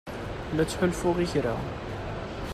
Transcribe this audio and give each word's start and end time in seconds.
La 0.55 0.63
ttḥulfuɣ 0.65 1.17
i 1.25 1.27
kra. 1.31 1.55